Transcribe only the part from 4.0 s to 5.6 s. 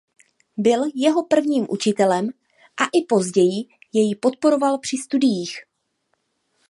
podporoval při studiích.